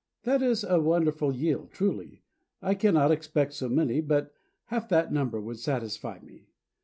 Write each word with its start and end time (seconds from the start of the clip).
That 0.23 0.41
is 0.41 0.63
a 0.63 0.79
wonderful 0.79 1.31
yield, 1.31 1.69
truly; 1.69 2.23
I 2.59 2.73
cannot 2.73 3.11
expect 3.11 3.53
so 3.53 3.69
many, 3.69 4.01
but 4.01 4.33
half 4.65 4.89
that 4.89 5.13
number 5.13 5.39
would 5.39 5.59
satisfy 5.59 6.17
me. 6.23 6.47